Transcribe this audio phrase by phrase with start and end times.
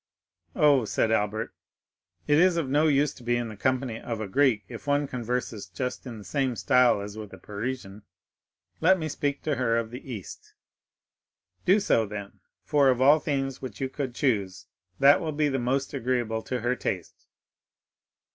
[0.55, 1.53] "Oh," said Albert,
[2.25, 5.05] "it is of no use to be in the company of a Greek if one
[5.05, 8.01] converses just in the same style as with a Parisian;
[8.79, 10.55] let me speak to her of the East."
[11.65, 14.65] "Do so then, for of all themes which you could choose
[14.97, 17.27] that will be the most agreeable to her taste."